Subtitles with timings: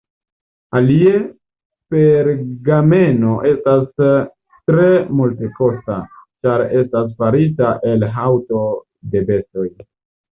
[0.77, 1.09] Alie,
[1.95, 3.85] pergameno estas
[4.71, 4.87] tre
[5.19, 5.99] multekosta,
[6.47, 8.63] ĉar estas farita el haŭto
[9.13, 9.67] de bestoj.